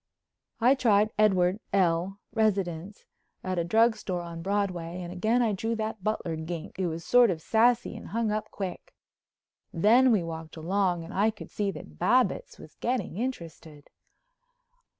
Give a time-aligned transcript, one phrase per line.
[0.59, 3.05] I tried Edward L., residence,
[3.43, 7.03] at a drug store on Broadway and again I drew that butler gink, who was
[7.05, 8.95] sort of sassy and hung up quick.
[9.71, 13.91] Then we walked along and I could see that Babbitts was getting interested.